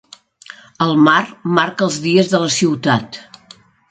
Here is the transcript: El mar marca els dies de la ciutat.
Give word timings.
El 0.85 0.93
mar 1.07 1.19
marca 1.59 1.85
els 1.89 1.99
dies 2.05 2.31
de 2.31 2.39
la 2.45 2.49
ciutat. 2.57 3.21